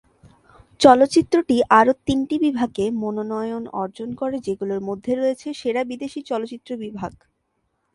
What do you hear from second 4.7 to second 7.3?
মধ্যে রয়েছে সেরা বিদেশি চলচ্চিত্র বিভাগ।